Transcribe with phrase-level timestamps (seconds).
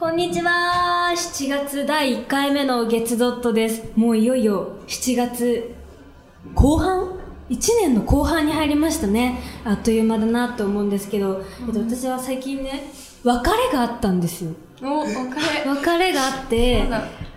[0.00, 1.12] こんにちは。
[1.14, 3.82] 7月第1回目の月ドットです。
[3.96, 5.74] もういよいよ7月
[6.54, 9.40] 後半？1年の後半に入りましたね。
[9.62, 12.84] あっという間だなと思うんですけど、えっと、私は最近ね
[13.22, 14.52] 別れがあったんですよ。
[14.82, 15.70] お別れ。
[15.70, 16.82] 別れがあって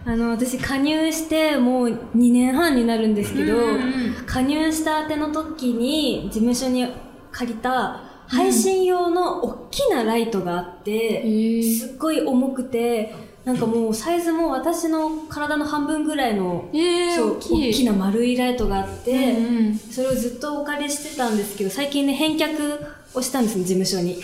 [0.05, 4.15] あの私加入してもう2年半になるんですけど、うんうんうん。
[4.25, 6.87] 加入したての時に事務所に
[7.29, 11.79] 借りた配信用の大きなライトがあって、ー。
[11.79, 13.13] すっごい重くて
[13.45, 19.77] なんかもうサイズも私の体の半分ぐらいの、えー、そう大きな丸いライトがあって、うんうん。
[19.77, 22.79] それをずっとお借りしてたんですけど最近ね返却
[23.13, 24.21] をしたんですね事務所に。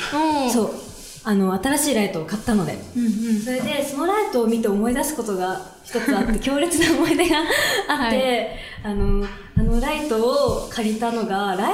[0.50, 0.72] そう
[1.23, 2.78] あの新しいライトを買ったので。
[2.96, 3.40] うんうん。
[3.40, 7.38] それでそのライトを見て思い出すことが一つあって 強烈な思い出が
[7.88, 8.16] あって、
[8.84, 8.92] はい。
[8.92, 9.26] あの
[9.58, 11.73] あのライトを借りたのがライ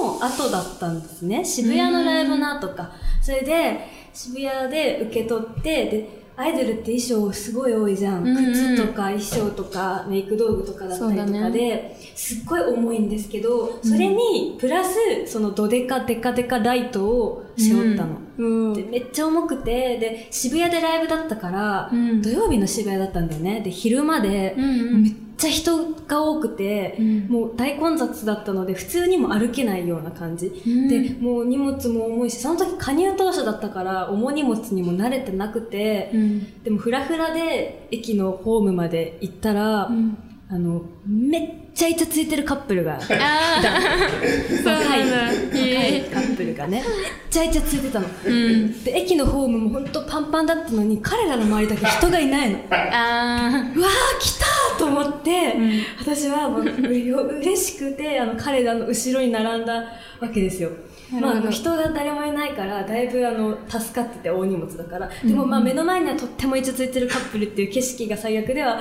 [0.00, 1.44] ブの後だったんですね。
[1.44, 2.92] 渋谷のライブの後か。
[3.20, 8.52] それで渋谷で受け取ってでアイドルって衣装すごい多いじゃん、うんうん。
[8.52, 18.74] 靴とか衣装とかメイク道具とかだったりとかで、すっごい重いんですけどそれにプラスそのドデカデカデカライトを背負ったの、うん。
[18.74, 22.22] でめっちゃ重くてで渋谷でライブだったから、うん。
[22.22, 23.60] 土曜日の渋谷だったんだよね。
[23.60, 24.66] で昼まで、うんう
[24.98, 25.02] ん。
[25.02, 27.26] めっちゃ人が多くて、うん。
[27.28, 30.88] もう大混雑だったので普通にも歩けないような感じ、ん。
[30.88, 36.62] でもう荷物も重いしその時加入当初だったから重荷物にも慣れてなくて、うん。
[36.62, 40.18] でもフラフラで駅のホームまで行ったら、うん。
[40.48, 42.94] あのめっちゃイチャついてるカップルが。
[42.94, 46.80] あーそう若い若いへカップルがね。
[46.80, 46.84] めっ
[47.30, 48.84] ちゃイチャついてたの、うん。
[48.84, 52.58] で駅のホームも本当パンパンだったのに彼らの周りだけ人がいないの。
[52.58, 53.74] うわあー
[54.20, 55.82] 来たーと思って、うん。
[56.00, 59.74] 私はもう嬉しくてあの彼らの後ろに並んだ
[60.20, 60.70] わけですよ。
[61.12, 65.10] まあ人が誰もいないからだいぶあの助かってて大荷物だから。
[65.24, 68.80] でもまあ目の前にはとってもイチャついてるカップルっていう景色が最悪では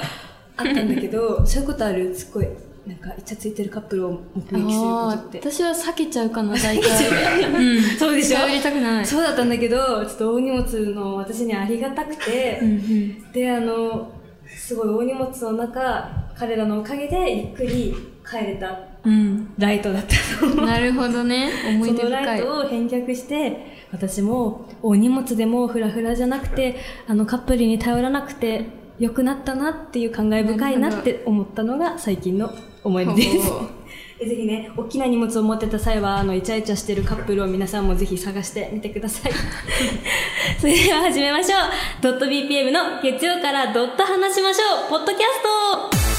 [0.58, 2.16] あったんだけど そういうことある？
[2.16, 2.48] すっごい
[2.86, 5.40] なんかイチャついてるカップルを目撃することあって。
[5.40, 7.48] ー私は避けちゃうかな大体。
[7.50, 9.06] う んそうでしょりたくない。
[9.06, 13.32] そうだったんだけどちょっと大荷物の私にありがたくて、うんうん。
[13.32, 14.12] であの
[14.48, 17.96] すごい大荷物の中彼らのおかげでゆっくり
[18.30, 18.78] 帰れた。
[19.06, 19.54] うん。
[19.58, 20.04] ライトだっ
[20.40, 20.66] たの。
[20.66, 21.52] なるほどね。
[21.76, 22.10] 思いそ出深い。
[22.10, 26.76] のライトを返却して私も大荷物でもフラフラじゃなくて
[27.08, 33.52] あのカップルに頼らなくて良くなったなっていう感慨深いなって思ったのが最近の思い出です。
[34.24, 39.32] ぜひね大きな荷物を持ってた際はあのイチャイチャしてるカップルを皆さんもぜひ探してみてください。
[40.60, 41.60] それでは始めましょう。
[42.02, 44.90] ドット BPM の月曜からドット話しましょう。
[44.90, 46.13] ポッドキャスト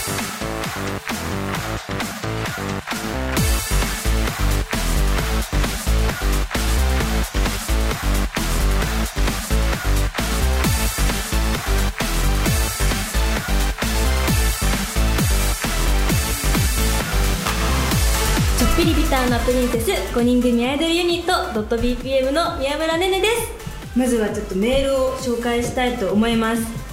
[18.77, 23.97] ピリピターなプリンセス5人組アイドルユニットドット BPM の宮村ねねです。
[23.97, 26.84] まずはちょっとメールを紹介したいと思います。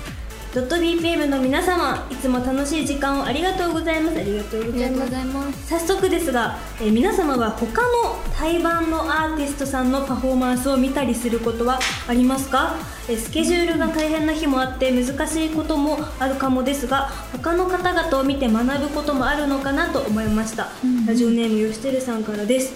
[0.53, 4.19] ドット BPM の皆様いつも楽しい時間をありがとうございます。
[4.19, 5.67] ありがとうございます。
[5.69, 12.75] 早速ですが、えー皆様は他の対バンのアーティストさんのパフォーマンスを見たりすることはありますか、
[13.07, 21.05] えースケジュールが大変な日もあって難しいこともあるかもですが他の方々を見て学ぶこともあるのかなと思いました、うん。
[21.05, 22.73] ラジオネームよしてるさんからです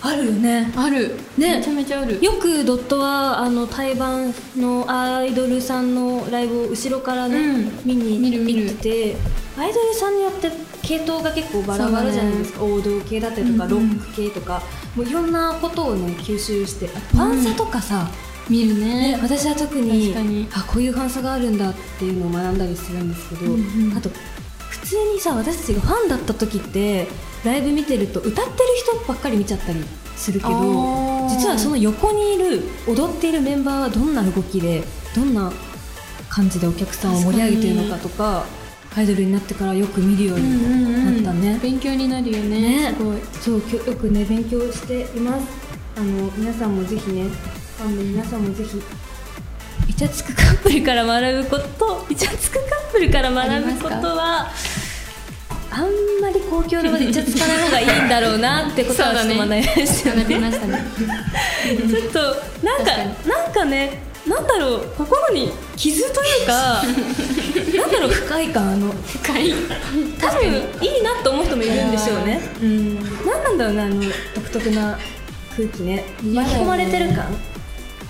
[0.00, 0.72] あるよね。
[0.76, 1.16] ある。
[1.36, 1.58] ね。
[1.58, 2.22] めちゃめちゃある。
[2.22, 7.80] よくドットはあの対バンのアイドルさんのライブを後ろからね、うん。
[7.84, 8.64] 見に見る見る。
[8.64, 9.16] 行ってて
[9.56, 10.50] アイドルさんによって
[10.82, 13.90] 系統が結構バラバラじゃないですか、王道系だったりとか、うんうん。
[13.90, 14.62] ロック系とか
[14.94, 16.88] もういろんなことをね吸収して。
[16.94, 18.08] あファンサとかさ、
[18.48, 19.12] 見るね。
[19.12, 20.14] ね、私は特に。
[20.54, 23.96] あこういうファンサがあるんだっていうのを学んだりするんですけど、うんうん。
[23.96, 24.10] あと
[24.70, 27.08] 普通にさ私たちがファンだった時って
[27.44, 29.84] ライブ見てると歌ってる人ばっかり見ちゃったり
[30.16, 30.52] するけど
[31.28, 34.82] 実はその横にいる踊っているメンバーはどんな動きで
[35.14, 35.52] どんな
[36.28, 38.44] 感じでお客さんを盛り上げてるのかとか
[38.96, 41.58] アイドルになってからよく見るようになったね。
[41.62, 42.94] 勉強になるよねね。
[42.96, 43.18] すごい。
[43.40, 43.54] そう
[43.86, 45.46] よくね勉強しています。
[45.96, 47.24] あの皆さんもぜひね
[47.76, 48.82] ファンの皆さんもぜひ。
[49.88, 52.06] イチャつくカップルから学ぶこと。
[52.10, 54.48] イチャつくカップルから学ぶことは
[55.70, 60.84] あんまり公共の場でイチャつかない方がいいんだろうなってことはちょっと学びましたね。
[61.88, 62.20] ちょっと
[62.64, 62.92] なんか
[63.26, 66.82] なんかねなんだろう心に傷というか
[67.78, 68.92] なんだろう不快感あの。
[69.06, 69.54] 深い
[70.20, 70.44] 多分
[70.80, 72.40] いいなと思う人もいるんでしょうね。
[72.62, 72.94] うん。
[73.26, 74.02] 何なんだろうねあの
[74.34, 74.98] 独特な
[75.56, 76.04] 空気ね。
[76.22, 77.26] 巻き込まれてる感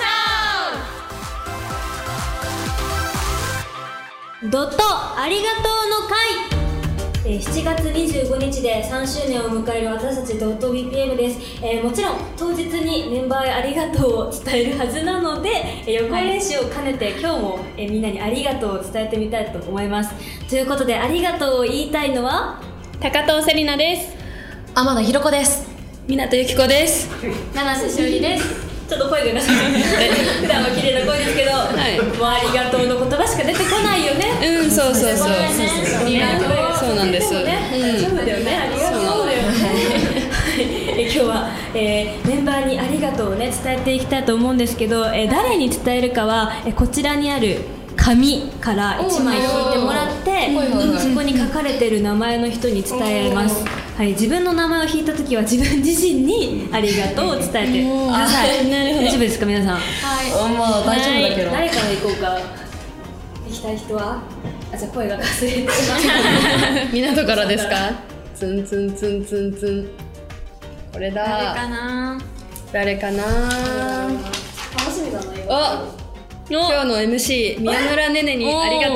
[4.41, 4.77] ドット
[5.17, 6.15] ありがとうの会。
[7.25, 20.13] えー7月25日で3周年を迎える私たちドット BPM です、えーもちろん当日にメンバーへありがとうを伝えるはずなので、えー予行練習を兼ねて今日も、えーみんなにありがとうを伝えてみたいと思います。
[20.47, 22.61] ということでありがとうを言いたいのは？
[23.01, 24.15] た高藤セリナです。
[24.73, 25.67] 天野ひろ子です。
[26.07, 27.09] 湊由紀子です。
[27.53, 29.51] 七瀬しおりですちょっと声が出し
[30.41, 32.17] 普段は綺麗な声ですけど、い。
[32.17, 34.33] もうありがとうの言葉しか出てこないよね。
[34.41, 35.49] うんそうそうそうね
[36.79, 36.95] そう。
[36.95, 37.69] なんですそうだよね。
[37.69, 38.25] ありがとう。
[38.25, 38.51] だよね。
[38.51, 39.67] は
[40.57, 47.57] いえ今日は、えーメンバーにありがとうをね伝えていきたいと思うんですけど、えー誰に伝えるかは、えーこちらにある
[47.95, 50.49] 紙から1枚引いてもらって、
[50.99, 53.63] そこに書かれてる名前の人に伝えます。
[53.99, 58.69] はい、自分の名前を引いた時は自分自身にありがとうを伝えてください。
[58.71, 59.75] 大丈夫ですか皆さん？
[59.75, 59.79] あ
[60.57, 61.51] まあ大丈夫だけど。
[61.51, 62.39] 誰から行こうか。
[63.45, 64.23] 行きたい人は？
[64.71, 65.99] あじゃあ声がかすれてしまう。
[66.95, 67.75] 港からですか？
[68.35, 69.89] ツンツンツンツンツン。
[70.93, 71.27] これだ。
[71.67, 72.17] な？
[72.71, 73.25] 誰かな？
[73.25, 75.45] 楽しみだな今。
[75.49, 75.83] あ
[76.49, 78.93] 今日の MC 宮村ねねにありがと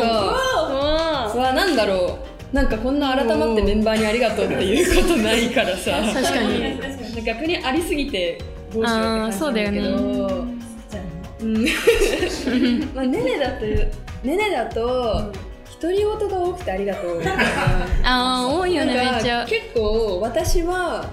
[1.35, 1.39] う。
[1.39, 2.22] わなんだろう？
[2.53, 6.03] なんかこんな改まってメンバーにありがとうっていうことないからさ。
[6.13, 7.23] 確かに。
[7.23, 8.39] 逆にありすぎて
[8.71, 9.87] どうしようって感じだけど。
[9.87, 10.63] あー
[11.41, 12.95] うん。
[12.95, 15.31] まあねねだとねねだと
[15.81, 17.21] 独り言が多くてありがとう。
[18.05, 19.45] あー多いよねめっちゃ。
[19.49, 21.09] 結構私は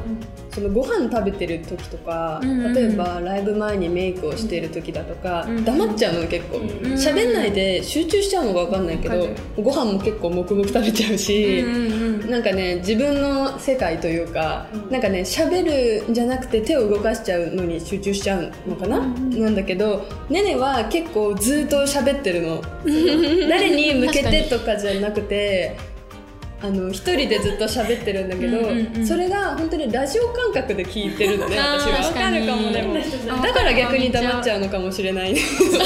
[0.53, 6.59] そのご飯食べてる時とか、うんうん例えばライブ前にメイクをしてる時だとか、うん黙っちゃうの結構。
[6.59, 6.61] ん
[6.95, 22.63] 喋、んないで集中しちゃうのが分かんないけどわかご飯も結構黙々食べちゃうし、うんうんなんかね自分の世界というか、なんかね喋るんじゃなくて手を動かしちゃうのに集中しちゃうのかな、なんだけどねねは結構ずっと喋ってるの。
[23.49, 25.77] 誰に向けてとかじゃなくて
[26.63, 29.07] あの一人でずっと喋ってるんだけど、うんうんうん。
[29.07, 32.07] それが本当にラジオ感覚で聞いてるのね私は。
[32.07, 32.95] わかるかもでも
[33.31, 35.35] あだから逆に黙っちゃうのかもしれない。
[35.37, 35.79] それ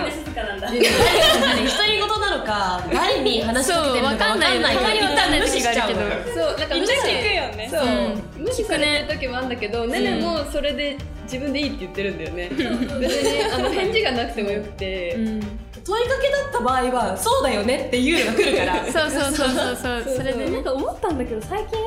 [0.00, 0.10] は。
[0.10, 0.66] 静かなんだ。
[0.68, 5.94] 独り言なのか誰に話しかけてるのか分かんないそうわかんないたまに分かんない時がある。
[5.94, 6.00] けど
[6.34, 7.68] そうなんか無視聞くよね。
[7.70, 12.48] そう、うん無視されてる時もあるんだけど、ねねもそれで自分でいいって言ってるんだよね。
[12.48, 15.16] 別にあの返事がなくてもよくて、
[15.84, 18.84] 問いかけだった場合はそうだよねっていうのが来るから。
[18.92, 20.16] そうそうそうそうそう。
[20.16, 20.50] それでね。
[20.50, 21.78] なんか思ったんだけど最近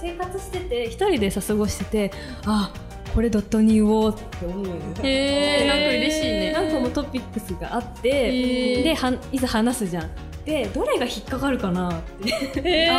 [0.00, 2.10] 生活してて一人でさ過ごしてて
[2.46, 2.70] あ
[3.14, 4.66] これドットに言おうって思う。
[4.68, 6.52] よねへえなんか嬉しいね。
[6.52, 8.82] 何個もトピックスがあって、ー。
[8.82, 10.10] ではいざ話すじゃん。
[10.44, 12.30] でどれが引っかかるかなって。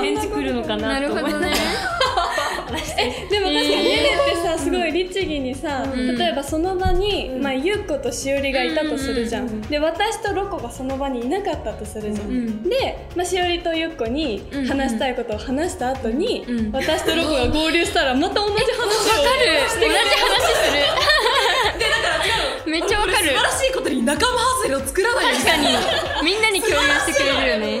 [0.00, 1.52] 返事来るのかななるほどね
[2.70, 6.16] でも確かにねねってさすごい律儀にさ、ん。
[6.16, 7.42] 例えばその場に、うん。
[7.42, 19.46] まあ、ゆうことしおりがいたとするじゃん,、うんうんうんで私とロコがその場にいなかったとするじゃん、うんで、まあ、しおりとゆっこに話したいことを話した後に、うん私とロコが合流したらまた同じ話をわかる。
[19.80, 20.00] 同じ話
[20.42, 20.60] す
[22.66, 22.70] る。
[22.70, 23.16] めっちゃわかる。
[23.16, 25.68] 素晴らしいことに仲間外れを作らない確かに。
[26.24, 27.80] みんなに共有してくれるよ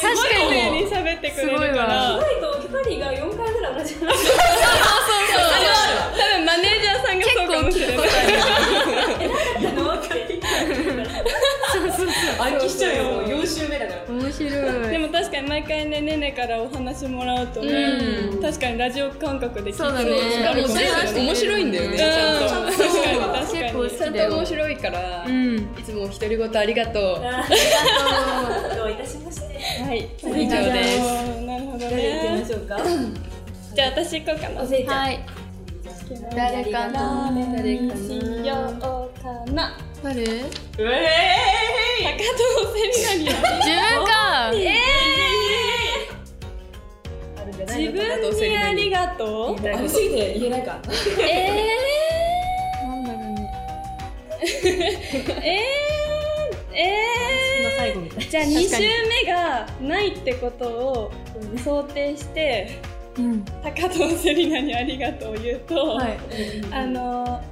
[0.00, 2.20] 確か丁寧にに喋ってくれるかすごいわ
[3.80, 5.76] ら一人と一人が4回ぐらい同じ話
[6.10, 7.96] 多分マネージャーさんがそうかもしれない。
[12.40, 14.50] 暗記しちゃうよもう4週目だから面白い。
[14.90, 17.72] でも確かに毎回ねねねからお話もらうとね、
[18.32, 18.42] うん。
[18.42, 20.18] 確かにラジオ感覚で聞いてそうだね。
[20.30, 20.76] しかもそう
[21.24, 22.76] 面白いんだよねちゃんと。
[22.76, 25.56] 確かに確かにちゃんと面白いから、うん。
[25.56, 27.22] いつも独り言ありがとう。
[27.22, 28.78] ありがとう。
[28.78, 29.44] どういたしまして。
[29.84, 30.08] はい。
[30.22, 31.00] 以上です。
[31.44, 32.78] なるほど誰行きまねしょうか？
[33.80, 34.60] じゃあ私行こうかな。
[34.60, 35.24] おせいちゃんはい。
[36.36, 37.32] 誰かな？
[37.56, 38.12] 誰かし
[38.44, 39.08] ようか
[39.52, 39.78] な。
[40.02, 40.20] 誰？
[40.20, 40.44] え
[42.04, 42.44] 高藤
[42.76, 43.40] セミナリ分
[44.04, 44.12] か。
[44.48, 44.60] あるん
[47.56, 49.66] じゃない自の分にありがとう。
[49.66, 50.78] ありすぎて言えないか。
[51.18, 52.86] えー。
[52.86, 53.50] なんだろうね
[55.42, 56.78] えー、え
[57.62, 58.18] 今最後みたい。
[58.18, 61.10] ー、じゃあ2週目がないってことを
[61.64, 62.78] 想定して
[63.20, 63.44] うん。
[63.62, 66.18] 高藤セリナにありがとうを言うと、はい。
[66.72, 67.42] あの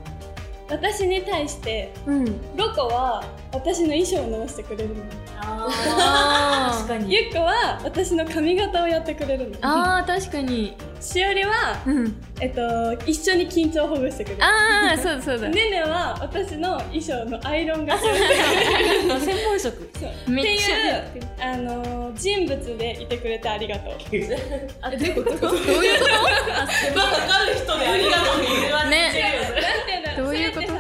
[0.71, 2.25] 私に対してうん。
[2.57, 5.03] ロコは私の衣装を直してくれるの。
[5.41, 7.13] あ確かに。
[7.13, 9.59] ゆっこは私の髪型をやってくれるの。
[9.63, 12.17] あー確かにしおりは、うん。
[12.41, 14.43] えっと、一緒に緊張をほぐしてくれる。
[14.45, 15.49] ああそうだそうだ。
[15.49, 19.83] ねねは私の衣装のアイロンが専門職。
[19.83, 20.05] って
[20.55, 20.61] いう
[21.41, 23.95] あの人物でいてくれてありがとう。
[24.83, 25.39] あどういうこと？
[25.41, 26.93] どういうこと？
[26.93, 29.19] 分 かる人でありがとうって言われて
[29.93, 30.78] いうんだろどういうこと？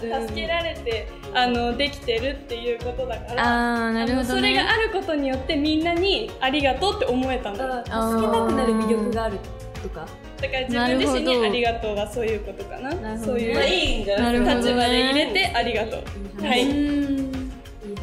[0.00, 4.24] 助けられて、あのできてるっていうことだからああなるほどね。
[4.24, 7.56] それがあることによってみんなにありがとうって思えたの。
[7.58, 9.38] だあ助けたくなる魅力がある
[9.82, 10.06] とか？
[10.38, 12.94] から自分自身にありがとうがそういうことかな。
[12.94, 16.44] なそういうまあいいんじゃないなるほどね立場で入れてありがとう。
[16.44, 16.70] はい。
[16.70, 17.28] うん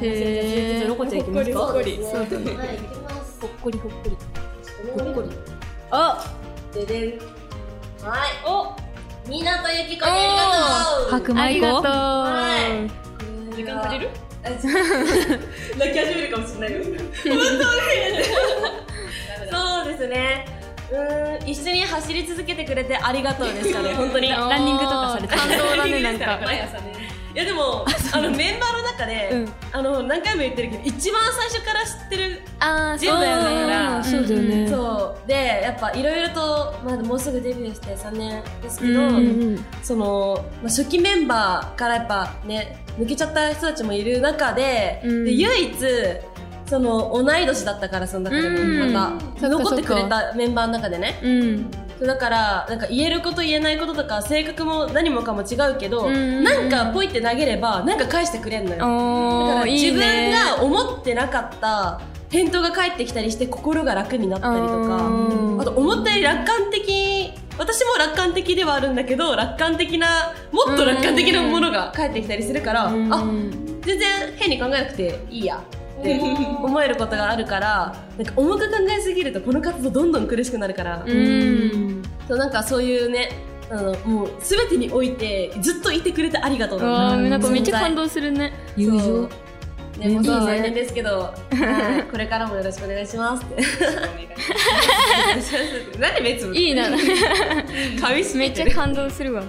[0.01, 0.87] へー。
[0.87, 1.59] ロコちゃんいきますか？
[1.59, 2.57] ほっこりそうだね。
[2.57, 3.39] はい、行きます。
[3.41, 4.09] ほっこりほっこり。
[5.03, 5.29] ほっこり。
[5.91, 6.35] あ
[6.73, 7.19] ででん。
[8.05, 8.29] はい。
[8.45, 8.75] お
[9.27, 10.43] みなとゆきこにありが
[11.01, 11.09] とう。
[11.11, 11.65] 白米粉？
[11.81, 12.87] は
[13.55, 14.09] 時間足りる？
[14.45, 16.83] 泣き始めるかもしれないよ。
[19.51, 20.45] そうですね。
[20.91, 24.29] うーん、一緒に走り続けてくれてありがとうですかね、 本当に。
[24.29, 26.39] ランニングとかされて感動だね、なんか。
[26.45, 26.94] 毎朝ね
[27.35, 29.53] いやでもあのメンバーの中で、うん。
[29.73, 33.73] あの、何回も言ってるけど、一番最初から知ってるああそうだよね。
[33.75, 34.67] あーそうだよね。
[34.69, 35.27] そう。
[35.27, 39.19] でやっぱいろいろと、まあ、もうすぐデビューして3年ですけど、うんう
[39.55, 45.25] んその、まあ、初期メンバーからやっぱね抜けちゃった人たちもいる中で,、うん。
[45.25, 45.75] で唯一
[46.65, 48.93] その同い年だったからその中でもうん。
[48.93, 51.19] また、残ってくれたメンバーの中でね。
[51.21, 58.77] うんだからなんか言えること言えないこととか性格も何もかも違うけど、うんなんかポイって投げればなんか返してくれんのよ。
[59.47, 73.13] だから自分ねが思ってなかった返答が返ってきたりして心が楽になったりとかーあと思ったより楽観的私も楽観的ではあるんだけど楽観的なもっと楽観的なものが返ってきたりするから、うん。
[73.13, 73.23] あ
[73.85, 75.63] 全然変に考えなくていいや
[75.99, 82.03] って思えることがあるからなんか重く考えすぎるとこの活動どんどん苦しくなるから、うん。
[82.27, 83.29] そうなんかそういうね
[83.69, 88.53] あのもう全てにおいてずっといてくれてありがとうあーなんかめっちゃ存在感動するね。
[88.75, 89.29] 友情。
[89.97, 91.33] ね、もう来年ですけど、は
[91.99, 93.63] い これからもよろしくお願いしますって。
[95.97, 96.89] 何目つぶっていいな。
[96.89, 96.97] め
[98.47, 99.43] っちゃ感動するわ。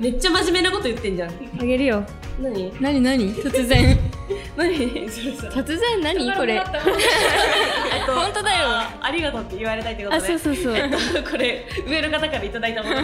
[0.00, 1.30] めっちゃ真面目なこと言ってんじゃん。
[1.60, 2.02] あげるよ。
[2.40, 2.72] 何？
[2.80, 3.34] 何何？
[3.34, 3.96] 突然
[4.60, 5.08] 何？
[5.50, 6.36] 突然何？
[6.36, 6.58] これ。
[8.06, 8.66] 本当だよ。
[8.68, 10.26] あありがとうって言われたいってことあね。
[10.26, 10.74] そうそうそう。
[11.30, 12.96] これ、上の方からいただいたもの。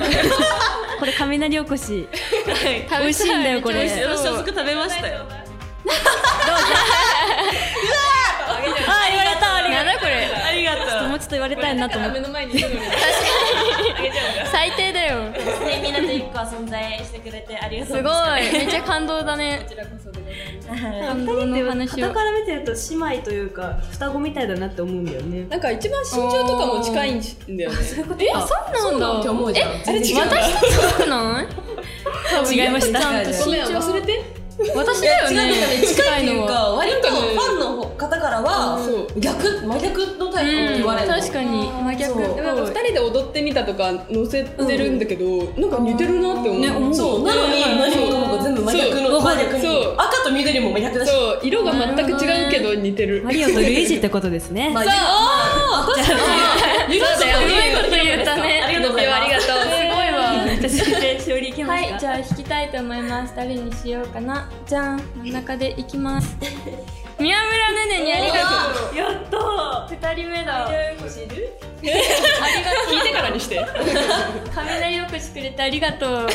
[0.98, 2.08] これ雷おこし。
[2.46, 3.02] はい。
[3.02, 3.88] 美味しいんだよこれ。
[3.88, 5.24] 早速食べましたよ。
[8.88, 10.14] あ言われたありなんだこれ。
[10.14, 11.08] ありがとう。
[11.08, 12.20] もうちょっと言われたいなと思って。
[12.20, 12.80] 目の前にいるのに
[14.50, 15.30] 最低だよ。
[15.30, 17.96] ね、みんなと一個は存在してくれてありがとう。
[17.98, 18.52] すごい。
[18.52, 19.60] めっちゃ感動だね。
[19.64, 20.98] こちらこそでございます。
[20.98, 21.06] い。
[21.06, 22.06] 感動の話を。
[22.06, 25.46] 傍から見てると姉妹というか双子みたいだなって思うんだよね。
[25.48, 27.76] なんか一番身長とかも近いんだよね。
[27.80, 29.20] えそうなんだ。
[29.20, 29.70] って思うじゃん。
[29.70, 30.16] あれ違う。
[30.16, 31.66] 私と近くない
[32.52, 34.35] 違いましたちゃんとごめん身長忘れて
[34.74, 35.52] 私だよね。
[35.76, 36.76] 違う近いっていうのかは。
[36.76, 41.14] 割とファンの方からはそう逆真逆のタイプって言われるの？
[41.20, 41.68] 確かに。
[41.68, 42.12] 真逆。
[42.12, 42.22] そう。
[42.36, 46.94] でもなんか二人で踊ってみたとか載せてるんだけど、なんか似てるなって思う、ね思う。
[46.94, 47.24] そう。
[47.24, 49.62] なのに何もかもが全部真逆のそう真逆に。
[49.62, 49.94] そう。
[49.96, 51.10] 赤と緑も真逆だし。
[51.10, 51.40] そう。
[51.42, 53.22] 色が全く違うけど似てる。
[53.24, 54.70] マリオとルイージってことですね。
[54.72, 56.18] まあそうだよ。
[56.86, 58.62] うまいこと言ったね。
[58.64, 59.46] ありがとうございます。
[59.46, 60.26] すごいわ。
[60.66, 61.25] じ
[61.66, 63.34] ますかはいじゃあ弾きたいと思います。
[63.36, 64.50] 誰にしようかな。
[64.66, 66.36] じゃん真ん中でいきます。
[67.18, 68.96] 宮村ねねにありがとう。
[68.96, 70.68] やった二人目だ。
[71.80, 73.64] 聞いてからにして
[74.54, 76.26] 雷おこしくれてありがとう。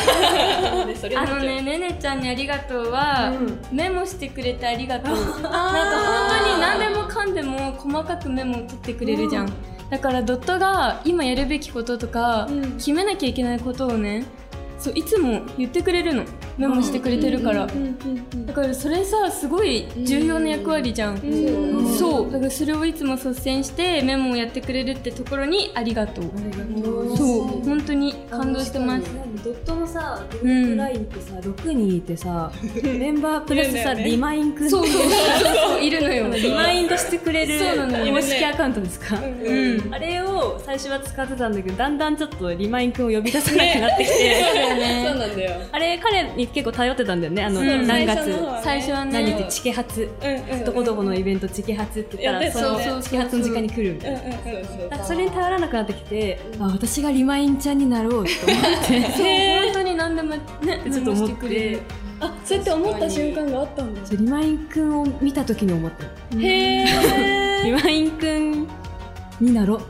[1.16, 3.32] あのねねねちゃんにありがとうは、
[3.72, 5.16] メモしてくれてありがとう。
[5.16, 9.54] なんか本当に何でもかんでも細かくメモを取ってくれるじゃん、
[9.90, 12.48] だからドットが今やるべきこととか、
[12.78, 14.24] 決めなきゃいけないことをね
[14.82, 16.24] そういつも言ってくれるの。
[16.58, 17.66] メモしてくれてるから、
[18.46, 21.18] だからそれさすごい重要な役割じゃん、
[21.98, 22.32] そう。
[22.32, 26.26] だからそれをいつも率先してメモをやってくれるってところにありがとう。
[27.18, 27.66] そう。
[27.66, 29.04] 本当に感動してます。
[29.44, 32.52] ドットのさグループラインってさ6人いてさ
[32.84, 35.02] メンバープラスさリマインくんそうそう
[35.72, 36.28] そういるのよ。
[36.36, 37.58] リマインドしてくれる
[38.14, 39.16] 公式アカウントですか？
[39.16, 39.94] うん。
[39.94, 45.06] あれを最初は使ってたんだけどだんだんちょっとリマインくんを呼び出さなくなってきてよね。
[45.10, 45.62] そうなんだよ。
[45.72, 47.88] あれ彼に結構頼ってたんだよねあの、うん。
[47.88, 48.34] 何月。
[48.64, 50.10] 最初は何ってチケ発
[50.66, 54.14] どこどこのイベントチケ発って言ったらそのチケ発の時間に来るみたい
[54.90, 55.04] な。
[55.04, 58.28] それに頼らなくなってきて、あ私がリマインちゃんになろうと思っ
[58.88, 59.02] て。
[59.62, 60.40] 本当に何でもね
[60.92, 61.80] ちょっと思って。
[62.20, 64.02] あそうやって思った瞬間があったんだ。
[64.06, 68.68] そうリマインくんを見た時に思ったへえリマインくん
[69.40, 69.82] になろうっ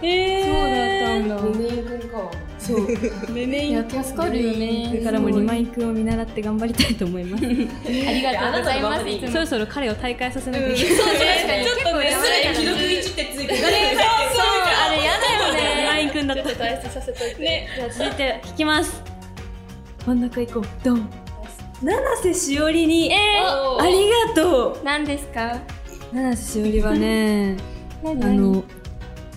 [0.00, 0.06] て。
[0.06, 1.58] へえそうだったんだ。
[1.58, 2.30] ねねくんか
[2.70, 3.34] そう。
[3.34, 4.86] ねねいや助かるよね。
[4.90, 7.44] これからもリマインくんを見習って頑張りたいと思います。
[7.44, 9.32] ありがとうございます。
[9.32, 12.10] そろそろ彼を大会させなきゃいけない、ちょっとね
[12.54, 15.82] 既読1ってついてそうあれやだよね。
[15.82, 16.64] リマインくんだったちょっと。
[16.64, 17.42] 退出させといて。
[17.42, 17.68] ね。
[17.76, 19.02] じゃあ続いて引きます。
[20.06, 20.64] 真ん中行こう。
[20.84, 21.10] ドン。
[21.82, 24.84] 七瀬しおりに、ありがとう。
[24.84, 25.58] 何ですか？
[26.12, 27.56] 七瀬しおりはね
[28.04, 28.62] あの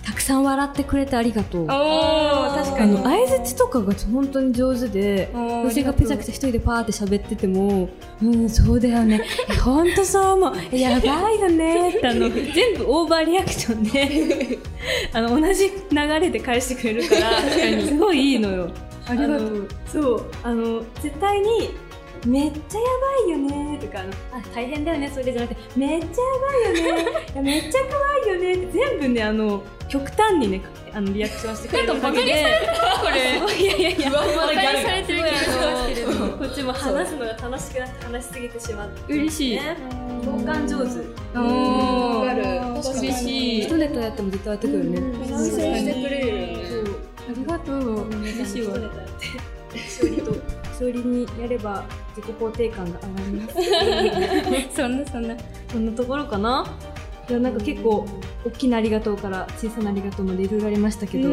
[0.04, 1.66] たくさん笑ってくれてありがとう。
[1.66, 2.96] 確かに。
[3.02, 7.88] 相づちとかが本当に上手で私がペチャクチャ一人でパーって喋ってても
[8.22, 8.26] 「う。
[8.28, 9.22] んそうだよね。
[9.48, 10.52] え本当そう思う。
[10.72, 14.58] えやばいよね」ってあの 全部オーバーリアクションで
[15.12, 17.40] あの同じ流れで返してくれるから
[17.86, 18.68] すごいいいのよ。
[19.08, 19.68] ありがとう。
[19.86, 21.70] そうあの絶対に
[22.26, 23.78] めっちゃやばいよね。
[23.78, 25.10] とかあのあ大変だよね。
[25.12, 25.60] それじゃなくて。
[25.76, 27.10] めっちゃやばいよね。
[27.32, 27.86] いやめっちゃ可
[28.28, 28.64] 愛いよね。
[28.64, 30.62] って全部ねあの極端にね
[30.92, 32.32] あのリアクションしてくれるおかげで
[33.00, 33.64] これい。
[33.66, 35.22] やいやいやバカにされてる
[35.94, 39.12] けどこっちも話すのが楽しくなって話しすぎてしまって。
[39.12, 39.60] 嬉しい
[40.24, 40.84] 共感上手
[41.38, 42.42] おわかる。
[43.00, 46.82] 嬉しい一ネタやっても絶対やってくるね反省してくれるよねそう
[47.30, 48.78] ありがとう嬉しいわ
[49.72, 50.32] 勝利と
[50.70, 51.84] 勝利にやれば
[52.16, 53.48] 自己肯定感が上がりま
[54.68, 54.76] す。
[54.76, 55.36] そんなそんな。
[55.72, 56.64] そんなところかな？
[57.28, 58.06] いやなんか結構
[58.44, 61.30] 大きなありがとうから小さなありがとうまでいろいろありましたけど、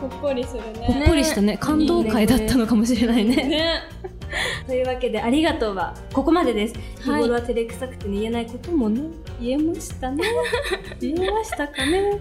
[0.00, 1.56] ほっこりするほっねこりしたね。
[1.58, 3.34] 感動会だったのかもしれないね。
[3.36, 3.80] ね。
[4.66, 6.74] というわけでありがとうはここまでです。
[7.02, 7.22] 日はい。
[7.22, 9.02] 頃は照れくさくてね言えないこともね
[9.40, 10.22] 言えましたね。
[11.00, 12.20] 言えましたかね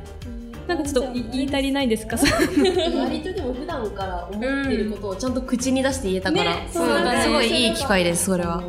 [0.67, 2.17] なんかちょっとい言い足りないですか？
[2.17, 7.24] 割とでも普段から思ってることをちゃんと口に出して言えたから、ねそうそうだね。
[7.24, 8.63] すごいいい機会ですそれは。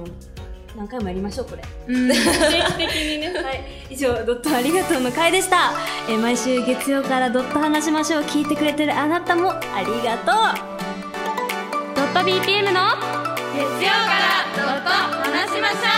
[0.77, 1.63] 何回もやりましょうこれ。
[1.87, 3.33] 定期的にね。
[3.45, 5.73] はい、以上ドットありがとうの回でした、
[6.09, 8.23] えー毎週月曜からドット話しましょう。
[8.23, 10.73] 聞いてくれてるあなたもありがとう。
[11.95, 12.81] ドット BPM の
[13.55, 14.91] 月曜からドット
[15.31, 15.92] 話しましょ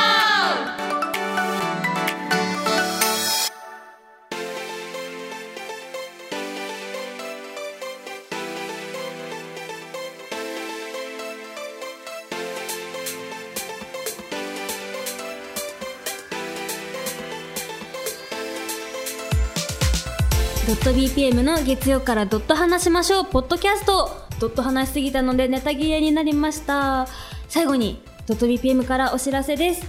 [20.67, 23.27] ドット BPM の月曜からドット話しましょう。
[23.27, 24.09] ポッドキャスト
[24.41, 27.07] ドット話しすぎたのでネタ切れになりました。
[27.51, 29.87] 最後にドット BPM からお知らせです。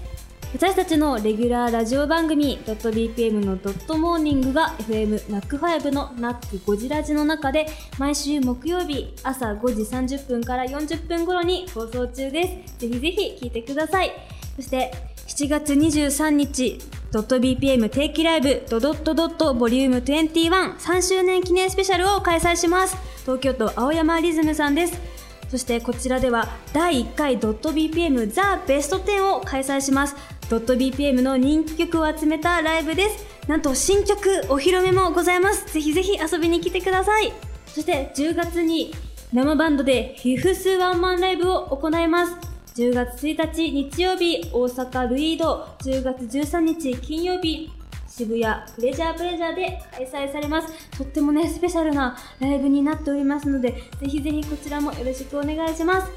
[0.54, 9.82] 私たちのレギュラーラジオ番組ドット BPM のドットモーニングが FM ナックファイブのナック5時ラジの中で毎週木曜日朝5時
[10.16, 12.80] 30分から40分頃に放送中です。
[12.80, 14.12] ぜひぜひ聞いてください。
[14.58, 14.92] そして
[15.28, 16.80] 7月23日
[17.16, 22.98] ドット BPM 定期ライブドドットドットボリューム213周年記念スペシャルを開催します。
[23.22, 25.00] 東京都青山リズムさんです。
[25.48, 30.16] そしてこちらでは第1回ドット BPM ザ・ベスト10を開催します。
[30.50, 33.26] ドット BPM の人気曲を集めたライブです。
[33.48, 35.74] なんと新曲お披露目もございます。
[35.74, 37.32] ぜひぜひ遊びに来てください。
[37.66, 38.94] そして10月に
[39.32, 42.55] 生バンドでフィフスワンマンライブを行います。
[42.76, 47.72] 10月1日日曜日大阪ルイード10月13日金曜日
[48.06, 50.74] 渋谷プレジャープレジャーで開催されます。
[50.98, 56.12] とってもねスペシャルなライブになっておりますのでぜひぜひこちらもよろしくお願いします。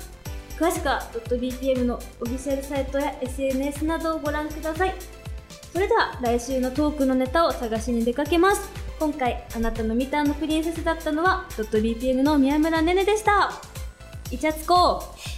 [0.58, 4.94] 詳しくは .bpm のオフィシャルサイトや SNS などをご覧ください。
[5.72, 8.68] それでは来週のトークのネタを探しに出かけます。
[8.98, 13.52] 今回あなたのミターのプリンセスだったのは .bpm の宮村ねねでした。
[14.32, 15.37] イチャつこう